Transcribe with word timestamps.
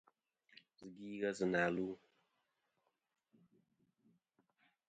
Zɨ 0.77 0.85
gvi 0.95 1.09
ghesi 1.21 1.45
na 1.51 1.61
lu. 1.75 1.87